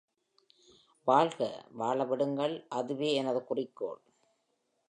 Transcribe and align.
வாழ்க, 1.07 1.39
வாழ 1.71 2.03
விடுங்கள், 2.03 2.65
அதுவே 2.69 3.13
எனது 3.13 3.43
குறிக்கோள். 3.43 4.01